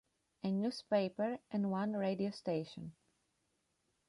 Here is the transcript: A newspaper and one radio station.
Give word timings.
A 0.43 0.49
newspaper 0.51 1.37
and 1.51 1.69
one 1.69 1.93
radio 1.93 2.31
station. 2.31 2.95